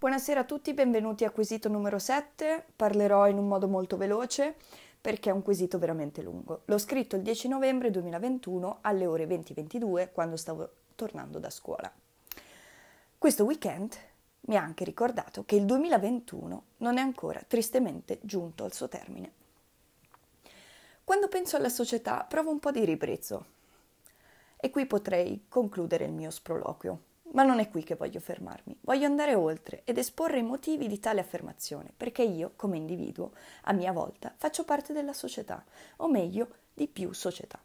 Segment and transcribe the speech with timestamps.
[0.00, 2.68] Buonasera a tutti, benvenuti a quesito numero 7.
[2.74, 4.56] Parlerò in un modo molto veloce
[4.98, 6.62] perché è un quesito veramente lungo.
[6.64, 11.92] L'ho scritto il 10 novembre 2021 alle ore 20.22 quando stavo tornando da scuola.
[13.18, 13.94] Questo weekend
[14.46, 19.32] mi ha anche ricordato che il 2021 non è ancora tristemente giunto al suo termine.
[21.04, 23.44] Quando penso alla società provo un po' di ribrezzo
[24.56, 27.08] e qui potrei concludere il mio sproloquio.
[27.32, 30.98] Ma non è qui che voglio fermarmi, voglio andare oltre ed esporre i motivi di
[30.98, 33.32] tale affermazione, perché io, come individuo,
[33.62, 35.64] a mia volta, faccio parte della società,
[35.96, 37.60] o meglio, di più società.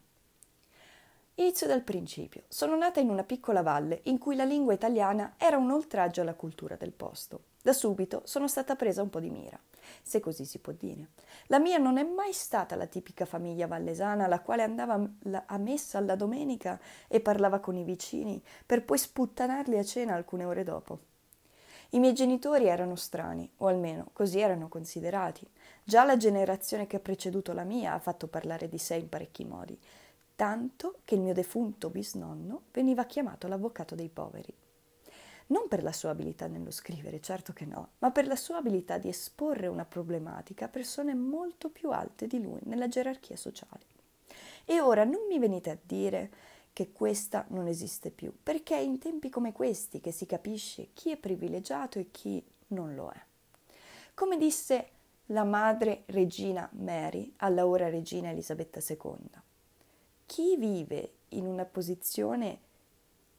[1.38, 2.44] Inizio dal principio.
[2.48, 6.34] Sono nata in una piccola valle in cui la lingua italiana era un oltraggio alla
[6.34, 7.40] cultura del posto.
[7.66, 9.58] Da subito sono stata presa un po' di mira
[10.00, 11.08] se così si può dire.
[11.46, 15.04] La mia non è mai stata la tipica famiglia vallesana la quale andava
[15.46, 20.44] a messa alla domenica e parlava con i vicini per poi sputtanarli a cena alcune
[20.44, 21.00] ore dopo.
[21.90, 25.44] I miei genitori erano strani, o almeno così erano considerati.
[25.82, 29.44] Già la generazione che ha preceduto la mia ha fatto parlare di sé in parecchi
[29.44, 29.76] modi,
[30.36, 34.54] tanto che il mio defunto bisnonno veniva chiamato l'avvocato dei poveri
[35.48, 38.98] non per la sua abilità nello scrivere, certo che no, ma per la sua abilità
[38.98, 43.94] di esporre una problematica a persone molto più alte di lui nella gerarchia sociale.
[44.64, 46.30] E ora non mi venite a dire
[46.72, 51.10] che questa non esiste più, perché è in tempi come questi che si capisce chi
[51.10, 53.22] è privilegiato e chi non lo è.
[54.14, 54.90] Come disse
[55.26, 59.30] la madre regina Mary alla ora regina Elisabetta II,
[60.26, 62.58] chi vive in una posizione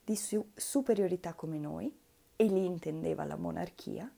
[0.07, 1.93] di su- superiorità come noi,
[2.37, 4.09] e lì intendeva la monarchia,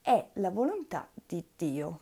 [0.00, 2.00] è la volontà di Dio.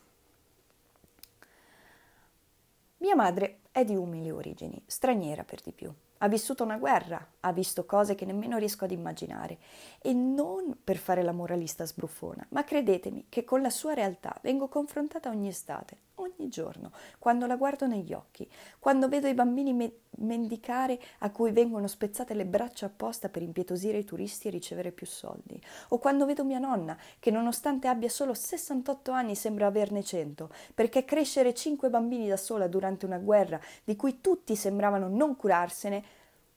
[2.98, 5.92] Mia madre è di umili origini, straniera per di più.
[6.18, 9.58] Ha vissuto una guerra, ha visto cose che nemmeno riesco ad immaginare
[10.00, 14.68] e non per fare la moralista sbruffona, ma credetemi che con la sua realtà vengo
[14.68, 19.92] confrontata ogni estate, ogni giorno, quando la guardo negli occhi, quando vedo i bambini me-
[20.18, 25.06] mendicare a cui vengono spezzate le braccia apposta per impietosire i turisti e ricevere più
[25.06, 30.50] soldi, o quando vedo mia nonna che nonostante abbia solo 68 anni sembra averne 100,
[30.74, 36.04] perché crescere cinque bambini da sola durante una guerra di cui tutti sembravano non curarsene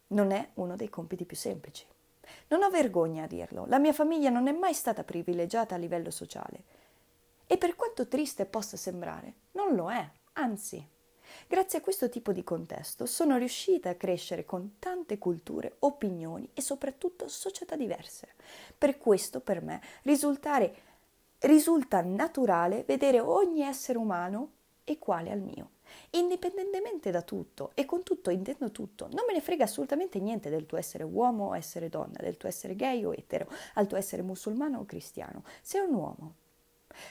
[0.08, 1.86] non è uno dei compiti più semplici.
[2.48, 6.12] Non ho vergogna a dirlo, la mia famiglia non è mai stata privilegiata a livello
[6.12, 6.64] sociale.
[7.52, 10.88] E per quanto triste possa sembrare, non lo è, anzi.
[11.48, 16.62] Grazie a questo tipo di contesto sono riuscita a crescere con tante culture, opinioni e
[16.62, 18.36] soprattutto società diverse.
[18.78, 24.52] Per questo per me risulta naturale vedere ogni essere umano
[24.86, 25.72] uguale al mio
[26.12, 30.68] indipendentemente da tutto, e con tutto intendo tutto, non me ne frega assolutamente niente del
[30.68, 34.22] tuo essere uomo o essere donna, del tuo essere gay o etero, al tuo essere
[34.22, 35.44] musulmano o cristiano.
[35.62, 36.36] Sei un uomo.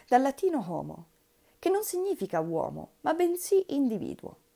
[0.06, 1.06] Dal latino homo,
[1.58, 4.46] che non significa uomo, ma bensì individuo.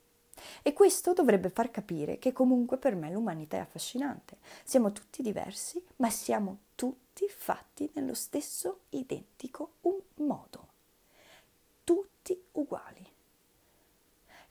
[0.63, 4.39] E questo dovrebbe far capire che comunque per me l'umanità è affascinante.
[4.65, 9.75] Siamo tutti diversi, ma siamo tutti fatti nello stesso identico
[10.17, 10.69] modo.
[11.85, 13.07] Tutti uguali.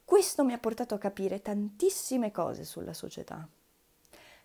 [0.03, 3.47] Questo mi ha portato a capire tantissime cose sulla società.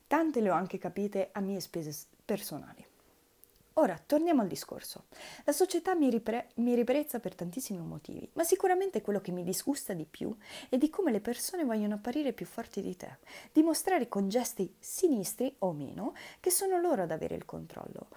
[0.07, 1.93] Tante le ho anche capite a mie spese
[2.25, 2.86] personali.
[3.79, 5.05] Ora, torniamo al discorso.
[5.45, 9.93] La società mi, ripre- mi riprezza per tantissimi motivi, ma sicuramente quello che mi disgusta
[9.93, 10.35] di più
[10.71, 13.19] è di come le persone vogliono apparire più forti di te,
[13.53, 18.09] dimostrare con gesti sinistri o meno che sono loro ad avere il controllo.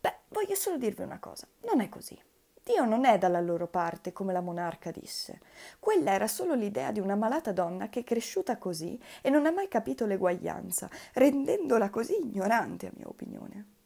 [0.00, 2.18] Beh, voglio solo dirvi una cosa, non è così.
[2.64, 5.40] Dio non è dalla loro parte, come la monarca disse.
[5.80, 9.50] Quella era solo l'idea di una malata donna che è cresciuta così e non ha
[9.50, 13.80] mai capito l'eguaglianza, rendendola così ignorante, a mia opinione.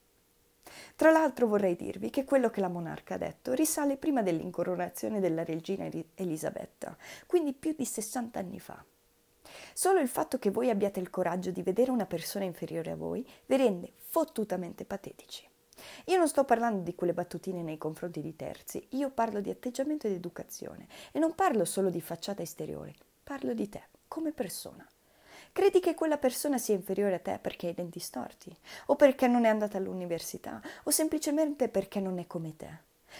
[0.96, 5.44] Tra l'altro vorrei dirvi che quello che la monarca ha detto risale prima dell'incoronazione della
[5.44, 6.96] regina Elisabetta,
[7.26, 8.82] quindi più di 60 anni fa.
[9.74, 13.28] Solo il fatto che voi abbiate il coraggio di vedere una persona inferiore a voi
[13.44, 15.46] vi rende fottutamente patetici.
[16.06, 20.06] Io non sto parlando di quelle battutine nei confronti di terzi, io parlo di atteggiamento
[20.06, 24.88] ed educazione e non parlo solo di facciata esteriore, parlo di te come persona.
[25.56, 28.54] Credi che quella persona sia inferiore a te perché hai i denti storti,
[28.88, 32.68] o perché non è andata all'università, o semplicemente perché non è come te,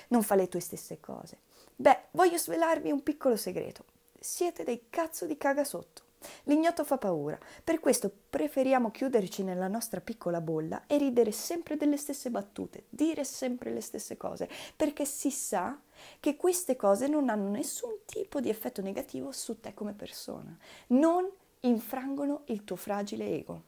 [0.09, 1.39] non fa le tue stesse cose.
[1.75, 3.87] Beh, voglio svelarvi un piccolo segreto.
[4.21, 6.03] Siete dei cazzo di caga sotto.
[6.43, 11.97] L'ignoto fa paura, per questo preferiamo chiuderci nella nostra piccola bolla e ridere sempre delle
[11.97, 14.47] stesse battute, dire sempre le stesse cose,
[14.77, 15.81] perché si sa
[16.21, 20.55] che queste cose non hanno nessun tipo di effetto negativo su te come persona,
[20.89, 21.27] non
[21.61, 23.63] infrangono il tuo fragile ego.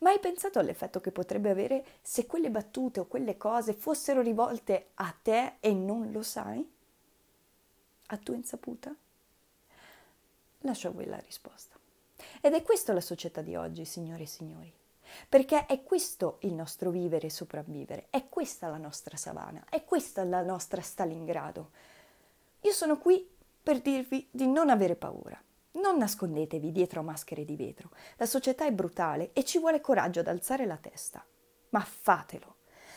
[0.00, 4.88] Ma hai pensato all'effetto che potrebbe avere se quelle battute o quelle cose fossero rivolte
[4.94, 6.68] a te e non lo sai?
[8.06, 8.94] A tua insaputa?
[10.58, 11.78] Lascio a voi la risposta.
[12.40, 14.72] Ed è questa la società di oggi, signore e signori.
[15.28, 20.24] Perché è questo il nostro vivere e sopravvivere, è questa la nostra savana, è questa
[20.24, 21.70] la nostra Stalingrado.
[22.62, 23.26] Io sono qui
[23.62, 25.40] per dirvi di non avere paura.
[25.74, 27.90] Non nascondetevi dietro maschere di vetro.
[28.16, 31.24] La società è brutale e ci vuole coraggio ad alzare la testa.
[31.70, 32.56] Ma fatelo.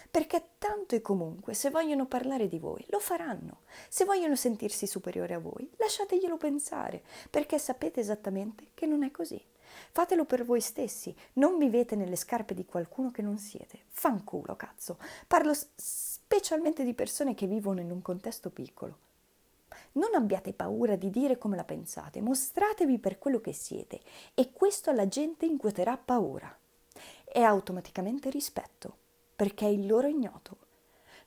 [0.09, 3.61] Perché tanto e comunque, se vogliono parlare di voi, lo faranno.
[3.89, 9.43] Se vogliono sentirsi superiori a voi, lasciateglielo pensare, perché sapete esattamente che non è così.
[9.91, 13.85] Fatelo per voi stessi, non vivete nelle scarpe di qualcuno che non siete.
[13.89, 14.97] Fanculo, cazzo.
[15.27, 19.06] Parlo specialmente di persone che vivono in un contesto piccolo.
[19.97, 23.99] Non abbiate paura di dire come la pensate, mostratevi per quello che siete
[24.35, 26.55] e questo alla gente incuoterà paura
[27.25, 28.95] e automaticamente rispetto,
[29.35, 30.57] perché è il loro ignoto.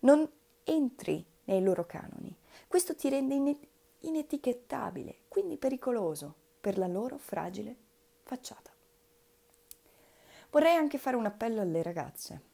[0.01, 0.29] Non
[0.63, 2.35] entri nei loro canoni.
[2.69, 3.59] Questo ti rende
[3.99, 7.77] inetichettabile, quindi pericoloso per la loro fragile
[8.23, 8.71] facciata.
[10.51, 12.49] Vorrei anche fare un appello alle ragazze.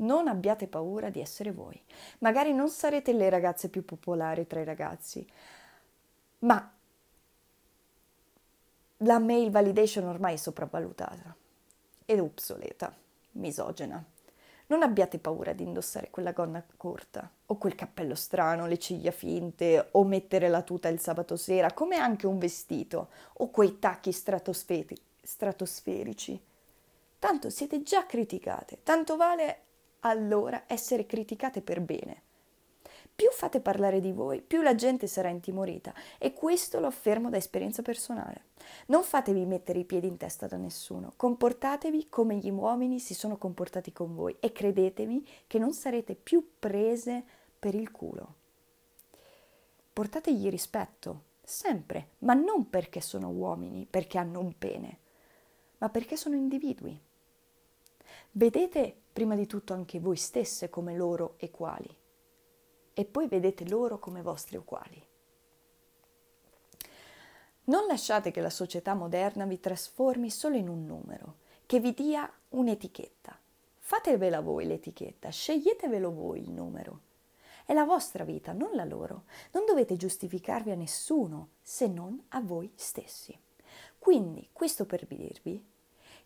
[0.00, 1.80] Non abbiate paura di essere voi.
[2.18, 5.24] Magari non sarete le ragazze più popolari tra i ragazzi,
[6.40, 6.72] ma
[8.98, 11.34] la mail validation ormai è sopravvalutata
[12.04, 12.94] ed obsoleta,
[13.32, 14.02] misogena.
[14.66, 19.88] Non abbiate paura di indossare quella gonna corta o quel cappello strano, le ciglia finte
[19.92, 23.08] o mettere la tuta il sabato sera, come anche un vestito
[23.38, 26.40] o quei tacchi stratosferi- stratosferici.
[27.18, 29.62] Tanto siete già criticate, tanto vale
[30.00, 32.22] allora essere criticate per bene
[33.20, 37.36] più fate parlare di voi, più la gente sarà intimorita e questo lo affermo da
[37.36, 38.44] esperienza personale.
[38.86, 43.36] Non fatevi mettere i piedi in testa da nessuno, comportatevi come gli uomini si sono
[43.36, 47.22] comportati con voi e credetemi che non sarete più prese
[47.58, 48.36] per il culo.
[49.92, 54.98] Portategli rispetto, sempre, ma non perché sono uomini, perché hanno un pene,
[55.76, 56.98] ma perché sono individui.
[58.30, 61.98] Vedete prima di tutto anche voi stesse come loro e quali
[63.00, 65.02] e poi vedete loro come vostri uguali.
[67.64, 72.30] Non lasciate che la società moderna vi trasformi solo in un numero, che vi dia
[72.50, 73.38] un'etichetta.
[73.78, 77.00] Fatevela voi l'etichetta, sceglietevelo voi il numero.
[77.64, 79.24] È la vostra vita, non la loro.
[79.52, 83.34] Non dovete giustificarvi a nessuno se non a voi stessi.
[83.98, 85.64] Quindi, questo per dirvi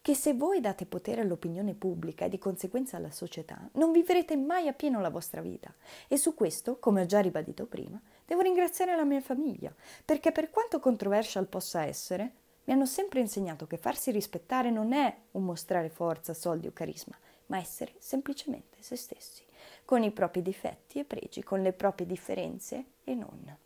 [0.05, 4.69] che se voi date potere all'opinione pubblica e di conseguenza alla società, non vivrete mai
[4.69, 5.73] appieno la vostra vita.
[6.09, 9.75] E su questo, come ho già ribadito prima, devo ringraziare la mia famiglia,
[10.05, 12.33] perché per quanto controversial possa essere,
[12.65, 17.17] mi hanno sempre insegnato che farsi rispettare non è un mostrare forza, soldi o carisma,
[17.47, 19.43] ma essere semplicemente se stessi,
[19.87, 23.57] con i propri difetti e pregi, con le proprie differenze e non.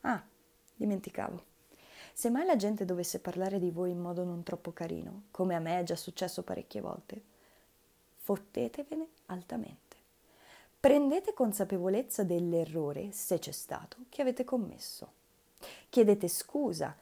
[0.00, 0.24] Ah,
[0.74, 1.49] dimenticavo.
[2.12, 5.60] Se mai la gente dovesse parlare di voi in modo non troppo carino, come a
[5.60, 7.22] me è già successo parecchie volte,
[8.16, 9.96] fottetevene altamente.
[10.78, 15.12] Prendete consapevolezza dell'errore, se c'è stato, che avete commesso.
[15.90, 16.96] Chiedete scusa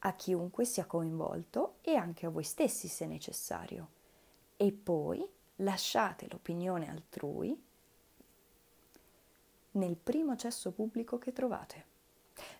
[0.00, 3.88] a chiunque sia coinvolto e anche a voi stessi se necessario.
[4.56, 5.26] E poi
[5.56, 7.60] lasciate l'opinione altrui
[9.72, 11.87] nel primo cesso pubblico che trovate.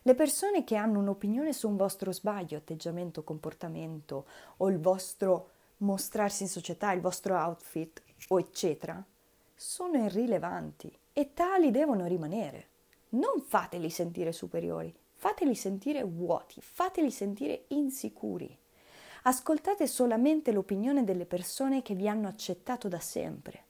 [0.03, 4.25] Le persone che hanno un'opinione su un vostro sbaglio, atteggiamento, comportamento
[4.57, 9.03] o il vostro mostrarsi in società, il vostro outfit o eccetera,
[9.55, 12.67] sono irrilevanti e tali devono rimanere.
[13.09, 18.57] Non fateli sentire superiori, fateli sentire vuoti, fateli sentire insicuri.
[19.23, 23.67] Ascoltate solamente l'opinione delle persone che vi hanno accettato da sempre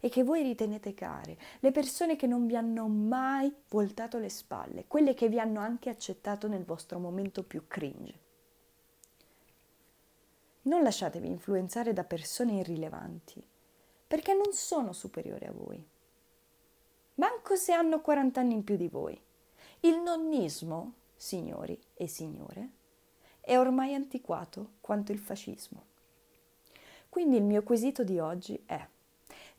[0.00, 4.86] e che voi ritenete care, le persone che non vi hanno mai voltato le spalle,
[4.86, 8.28] quelle che vi hanno anche accettato nel vostro momento più cringe.
[10.62, 13.46] Non lasciatevi influenzare da persone irrilevanti,
[14.06, 15.86] perché non sono superiori a voi.
[17.14, 19.20] Manco se hanno 40 anni in più di voi.
[19.80, 22.70] Il nonnismo, signori e signore,
[23.40, 25.84] è ormai antiquato quanto il fascismo.
[27.08, 28.86] Quindi il mio quesito di oggi è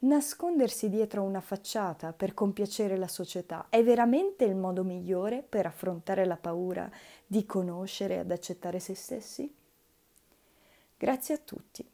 [0.03, 6.25] Nascondersi dietro una facciata per compiacere la società è veramente il modo migliore per affrontare
[6.25, 6.89] la paura
[7.27, 9.53] di conoscere ed accettare se stessi?
[10.98, 11.88] Grazie a tutti.